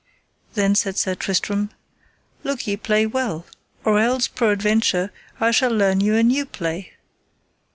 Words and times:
Then 0.55 0.73
said 0.73 0.97
Sir 0.97 1.13
Tristram: 1.13 1.69
Look 2.43 2.65
ye 2.65 2.75
play 2.75 3.05
well, 3.05 3.45
or 3.85 3.99
else 3.99 4.27
peradventure 4.27 5.11
I 5.39 5.51
shall 5.51 5.69
learn 5.69 6.01
you 6.01 6.15
a 6.15 6.23
new 6.23 6.47
play. 6.47 6.93